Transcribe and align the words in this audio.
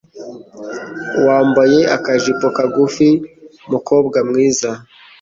wambaye 1.25 1.79
akajipo 1.95 2.45
kagufi 2.57 3.09
mukobwa 3.71 4.17
mwiza 4.29 4.69